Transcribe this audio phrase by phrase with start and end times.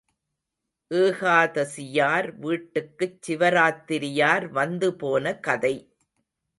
[0.91, 5.75] ஏகாதசியார் வீட்டுக்குச் சிவராத்திரியார் வந்து போன கதை.